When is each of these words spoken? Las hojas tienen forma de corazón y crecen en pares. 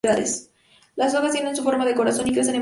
Las 0.95 1.13
hojas 1.13 1.31
tienen 1.31 1.55
forma 1.55 1.85
de 1.85 1.93
corazón 1.93 2.27
y 2.27 2.31
crecen 2.33 2.55
en 2.55 2.57
pares. 2.57 2.59